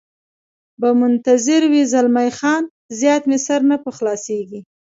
[0.79, 2.63] به منتظر وي، زلمی خان:
[2.99, 4.61] زیات مې سر نه په خلاصېږي.